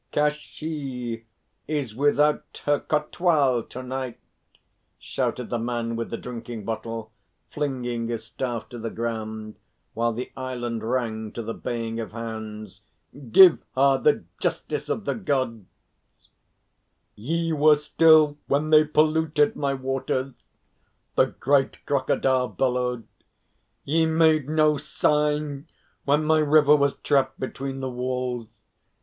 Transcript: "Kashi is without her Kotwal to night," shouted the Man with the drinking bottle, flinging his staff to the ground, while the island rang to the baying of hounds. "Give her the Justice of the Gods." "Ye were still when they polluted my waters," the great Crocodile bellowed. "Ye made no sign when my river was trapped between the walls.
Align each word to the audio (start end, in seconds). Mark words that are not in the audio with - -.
"Kashi 0.11 1.27
is 1.67 1.95
without 1.95 2.63
her 2.65 2.79
Kotwal 2.79 3.61
to 3.69 3.83
night," 3.83 4.19
shouted 4.97 5.51
the 5.51 5.59
Man 5.59 5.95
with 5.95 6.09
the 6.09 6.17
drinking 6.17 6.65
bottle, 6.65 7.11
flinging 7.51 8.07
his 8.07 8.23
staff 8.23 8.67
to 8.69 8.79
the 8.79 8.89
ground, 8.89 9.59
while 9.93 10.11
the 10.11 10.31
island 10.35 10.81
rang 10.83 11.31
to 11.33 11.43
the 11.43 11.53
baying 11.53 11.99
of 11.99 12.13
hounds. 12.13 12.81
"Give 13.31 13.59
her 13.75 13.99
the 13.99 14.23
Justice 14.39 14.89
of 14.89 15.05
the 15.05 15.13
Gods." 15.13 15.59
"Ye 17.13 17.53
were 17.53 17.75
still 17.75 18.39
when 18.47 18.71
they 18.71 18.83
polluted 18.85 19.55
my 19.55 19.75
waters," 19.75 20.33
the 21.13 21.27
great 21.27 21.85
Crocodile 21.85 22.47
bellowed. 22.47 23.05
"Ye 23.83 24.07
made 24.07 24.49
no 24.49 24.77
sign 24.77 25.67
when 26.05 26.25
my 26.25 26.39
river 26.39 26.75
was 26.75 26.97
trapped 26.97 27.39
between 27.39 27.81
the 27.81 27.89
walls. 27.91 28.47